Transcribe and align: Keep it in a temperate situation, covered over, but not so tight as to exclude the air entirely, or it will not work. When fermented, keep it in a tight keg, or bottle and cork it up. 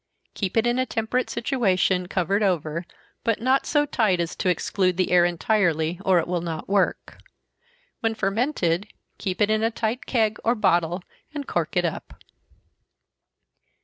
Keep 0.33 0.57
it 0.57 0.65
in 0.65 0.79
a 0.79 0.85
temperate 0.87 1.29
situation, 1.29 2.07
covered 2.07 2.41
over, 2.41 2.85
but 3.23 3.39
not 3.39 3.67
so 3.67 3.85
tight 3.85 4.19
as 4.19 4.35
to 4.35 4.49
exclude 4.49 4.97
the 4.97 5.11
air 5.11 5.25
entirely, 5.25 5.99
or 6.03 6.17
it 6.17 6.27
will 6.27 6.41
not 6.41 6.67
work. 6.67 7.19
When 7.99 8.15
fermented, 8.15 8.87
keep 9.19 9.41
it 9.41 9.51
in 9.51 9.61
a 9.61 9.69
tight 9.69 10.07
keg, 10.07 10.39
or 10.43 10.55
bottle 10.55 11.03
and 11.35 11.45
cork 11.47 11.77
it 11.77 11.85
up. 11.85 12.15